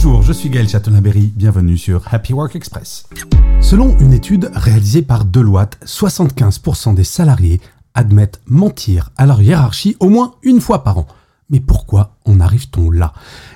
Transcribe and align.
Bonjour, 0.00 0.22
je 0.22 0.32
suis 0.32 0.48
Gaël 0.48 0.68
Chatonaberry, 0.68 1.32
bienvenue 1.34 1.76
sur 1.76 2.04
Happy 2.14 2.32
Work 2.32 2.54
Express. 2.54 3.08
Selon 3.60 3.98
une 3.98 4.12
étude 4.12 4.48
réalisée 4.54 5.02
par 5.02 5.24
Deloitte, 5.24 5.76
75% 5.84 6.94
des 6.94 7.02
salariés 7.02 7.60
admettent 7.94 8.40
mentir 8.46 9.10
à 9.16 9.26
leur 9.26 9.42
hiérarchie 9.42 9.96
au 9.98 10.08
moins 10.08 10.36
une 10.44 10.60
fois 10.60 10.84
par 10.84 10.98
an. 10.98 11.08
Mais 11.50 11.58
pourquoi 11.58 12.14
en 12.26 12.38
arrive-t-on 12.38 12.92
là? 12.92 13.12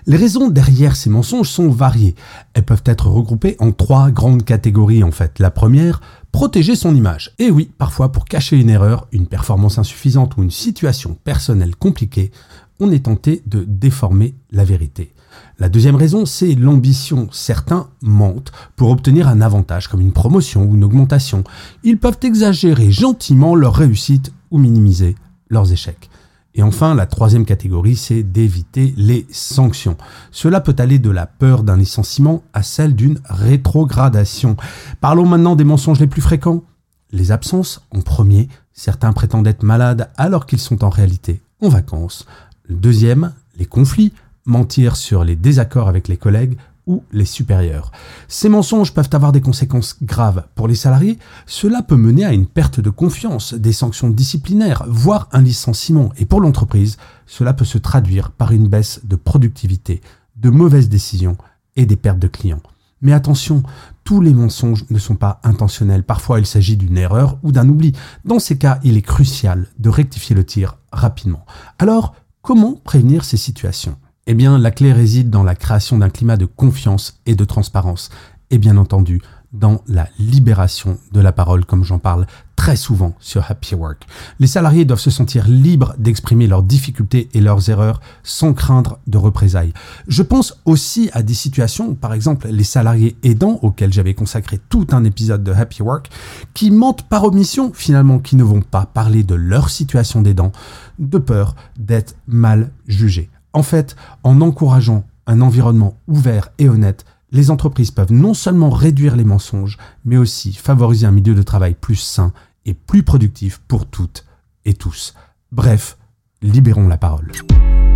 Les 0.07 0.17
raisons 0.17 0.49
derrière 0.49 0.97
ces 0.97 1.11
mensonges 1.11 1.49
sont 1.49 1.71
variées. 1.71 2.17
Elles 2.55 2.65
peuvent 2.65 2.83
être 2.87 3.07
regroupées 3.07 3.55
en 3.61 3.71
trois 3.71 4.11
grandes 4.11 4.45
catégories 4.45 5.05
en 5.05 5.13
fait. 5.13 5.39
La 5.39 5.53
première, 5.53 6.01
protéger 6.33 6.75
son 6.75 6.93
image. 6.97 7.37
Et 7.39 7.53
oui, 7.53 7.71
parfois 7.79 8.11
pour 8.11 8.25
cacher 8.25 8.57
une 8.57 8.71
erreur, 8.71 9.07
une 9.13 9.29
performance 9.29 9.79
insuffisante 9.79 10.37
ou 10.37 10.43
une 10.43 10.51
situation 10.51 11.17
personnelle 11.23 11.77
compliquée, 11.77 12.33
on 12.81 12.91
est 12.91 13.05
tenté 13.05 13.45
de 13.47 13.63
déformer 13.63 14.35
la 14.51 14.65
vérité. 14.65 15.13
La 15.59 15.69
deuxième 15.69 15.97
raison, 15.97 16.27
c'est 16.27 16.55
l'ambition. 16.55 17.29
Certains 17.31 17.89
mentent 18.01 18.53
pour 18.77 18.91
obtenir 18.91 19.29
un 19.29 19.41
avantage 19.41 19.89
comme 19.89 20.01
une 20.01 20.13
promotion 20.13 20.65
ou 20.65 20.75
une 20.75 20.85
augmentation. 20.85 21.45
Ils 21.85 21.99
peuvent 21.99 22.19
exagérer 22.23 22.91
gentiment 22.91 23.55
leur 23.55 23.75
réussite 23.75 24.33
ou 24.51 24.59
minimiser 24.59 25.17
leurs 25.49 25.73
échecs. 25.73 26.11
Et 26.55 26.63
enfin, 26.63 26.95
la 26.95 27.07
troisième 27.07 27.47
catégorie, 27.47 27.97
c'est 27.97 28.23
d'éviter 28.23 28.93
les 28.97 29.27
sanctions. 29.31 29.97
Cela 30.31 30.61
peut 30.61 30.77
aller 30.79 30.99
de 30.99 31.11
la 31.11 31.27
peur 31.27 31.63
d'un 31.63 31.79
licenciement 31.79 32.43
à 32.53 32.63
celle 32.63 32.95
d'une 32.95 33.21
rétrogradation. 33.25 34.57
Parlons 35.01 35.27
maintenant 35.27 35.57
des 35.57 35.65
mensonges 35.65 36.01
les 36.01 36.07
plus 36.07 36.21
fréquents. 36.21 36.63
Les 37.11 37.33
absences 37.33 37.81
en 37.95 38.01
premier. 38.01 38.49
Certains 38.73 39.13
prétendent 39.13 39.47
être 39.47 39.63
malades 39.63 40.11
alors 40.17 40.47
qu'ils 40.47 40.59
sont 40.59 40.85
en 40.85 40.91
réalité 40.91 41.41
en 41.63 41.69
vacances. 41.69 42.27
Deuxième, 42.69 43.33
les 43.57 43.67
conflits 43.67 44.13
mentir 44.45 44.97
sur 44.97 45.25
les 45.25 45.37
désaccords 45.37 45.89
avec 45.89 46.09
les 46.09 46.17
collègues 46.17 46.57
ou 46.87 47.05
les 47.13 47.25
supérieurs. 47.25 47.93
Ces 48.29 48.49
mensonges 48.49 48.93
peuvent 48.93 49.11
avoir 49.13 49.33
des 49.33 49.41
conséquences 49.41 49.97
graves 50.03 50.45
pour 50.55 50.67
les 50.67 50.75
salariés. 50.75 51.19
Cela 51.47 51.83
peut 51.83 51.97
mener 51.97 52.25
à 52.25 52.33
une 52.33 52.47
perte 52.47 52.81
de 52.81 52.91
confiance, 52.91 53.55
des 53.55 53.73
sanctions 53.73 54.11
disciplinaires, 54.11 54.85
voire 54.89 55.29
un 55.33 55.43
licenciement. 55.43 56.11
Et 56.19 56.27
pour 56.27 56.41
l'entreprise, 56.41 56.97
cela 57.27 57.53
peut 57.53 57.65
se 57.65 57.79
traduire 57.79 58.31
par 58.33 58.53
une 58.53 58.69
baisse 58.69 59.01
de 59.05 59.17
productivité, 59.17 60.01
de 60.37 60.51
mauvaises 60.51 60.89
décisions 60.89 61.37
et 61.77 61.87
des 61.87 61.97
pertes 61.97 62.19
de 62.19 62.29
clients. 62.29 62.63
Mais 63.01 63.13
attention, 63.13 63.63
tous 64.05 64.21
les 64.21 64.35
mensonges 64.35 64.85
ne 64.91 64.99
sont 64.99 65.17
pas 65.17 65.41
intentionnels. 65.43 66.05
Parfois, 66.05 66.39
il 66.39 66.47
s'agit 66.47 66.77
d'une 66.77 66.99
erreur 66.99 67.39
ou 67.43 67.51
d'un 67.51 67.69
oubli. 67.69 67.93
Dans 68.25 68.39
ces 68.39 68.59
cas, 68.59 68.79
il 68.85 68.97
est 68.97 69.03
crucial 69.03 69.67
de 69.79 69.89
rectifier 69.89 70.37
le 70.37 70.45
tir 70.45 70.79
rapidement. 70.93 71.45
Alors, 71.79 72.15
comment 72.43 72.75
prévenir 72.75 73.25
ces 73.25 73.37
situations? 73.37 73.97
Eh 74.27 74.35
bien, 74.35 74.59
la 74.59 74.71
clé 74.71 74.93
réside 74.93 75.31
dans 75.31 75.43
la 75.43 75.55
création 75.55 75.99
d'un 75.99 76.11
climat 76.11 76.37
de 76.37 76.47
confiance 76.47 77.21
et 77.27 77.35
de 77.35 77.45
transparence. 77.45 78.11
Et 78.51 78.59
bien 78.59 78.77
entendu, 78.77 79.21
dans 79.53 79.83
la 79.87 80.09
libération 80.19 80.99
de 81.13 81.21
la 81.21 81.33
parole, 81.33 81.65
comme 81.65 81.85
j'en 81.85 81.99
parle 81.99 82.27
très 82.57 82.77
souvent 82.77 83.15
sur 83.19 83.51
Happy 83.51 83.75
Work. 83.75 84.07
Les 84.39 84.47
salariés 84.47 84.85
doivent 84.85 85.01
se 85.01 85.11
sentir 85.11 85.47
libres 85.49 85.95
d'exprimer 85.99 86.47
leurs 86.47 86.63
difficultés 86.63 87.29
et 87.35 87.41
leurs 87.41 87.69
erreurs 87.69 88.01
sans 88.23 88.55
craindre 88.55 88.99
de 89.07 89.19
représailles. 89.19 89.73
Je 90.07 90.23
pense 90.23 90.61
aussi 90.65 91.11
à 91.13 91.23
des 91.23 91.35
situations, 91.35 91.95
par 91.95 92.15
exemple 92.15 92.49
les 92.49 92.65
salariés 92.65 93.17
aidants, 93.25 93.59
auxquels 93.63 93.93
j'avais 93.93 94.15
consacré 94.15 94.61
tout 94.69 94.87
un 94.93 95.05
épisode 95.05 95.43
de 95.43 95.53
Happy 95.53 95.83
Work, 95.83 96.09
qui 96.55 96.71
mentent 96.71 97.09
par 97.09 97.25
omission, 97.25 97.73
finalement, 97.75 98.21
qui 98.21 98.37
ne 98.37 98.45
vont 98.45 98.63
pas 98.63 98.87
parler 98.87 99.25
de 99.25 99.35
leur 99.35 99.69
situation 99.69 100.23
d'aidant, 100.23 100.53
de 100.99 101.19
peur 101.19 101.57
d'être 101.77 102.15
mal 102.27 102.71
jugés. 102.87 103.29
En 103.53 103.63
fait, 103.63 103.97
en 104.25 104.41
encourageant 104.41 105.05
un 105.27 105.41
environnement 105.41 105.99
ouvert 106.09 106.51
et 106.59 106.69
honnête, 106.69 107.05
les 107.31 107.51
entreprises 107.51 107.91
peuvent 107.91 108.13
non 108.13 108.35
seulement 108.35 108.71
réduire 108.71 109.17
les 109.17 109.25
mensonges, 109.25 109.79
mais 110.05 110.17
aussi 110.17 110.53
favoriser 110.53 111.07
un 111.07 111.13
milieu 111.13 111.35
de 111.35 111.43
travail 111.43 111.75
plus 111.75 111.97
sain 111.97 112.33
et 112.67 112.75
plus 112.75 113.03
productif 113.03 113.61
pour 113.69 113.87
toutes 113.87 114.25
et 114.65 114.75
tous. 114.75 115.15
Bref, 115.51 115.97
libérons 116.43 116.89
la 116.89 116.99
parole. 116.99 117.33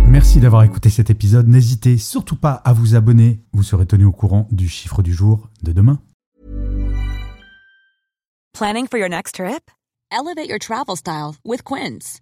Merci 0.07 0.39
d'avoir 0.39 0.63
écouté 0.63 0.89
cet 0.89 1.09
épisode. 1.09 1.47
N'hésitez 1.47 1.97
surtout 1.97 2.37
pas 2.37 2.53
à 2.53 2.73
vous 2.73 2.95
abonner. 2.95 3.41
Vous 3.53 3.63
serez 3.63 3.85
tenu 3.85 4.05
au 4.05 4.11
courant 4.11 4.47
du 4.51 4.69
chiffre 4.69 5.01
du 5.01 5.13
jour 5.13 5.49
de 5.63 5.71
demain. 5.71 5.99
Planning 8.53 8.87
for 8.87 8.97
your 8.97 9.09
next 9.09 9.35
trip? 9.35 9.69
Elevate 10.11 10.49
your 10.49 10.59
travel 10.59 10.95
style 10.95 11.35
with 11.45 11.61
Quince. 11.63 12.21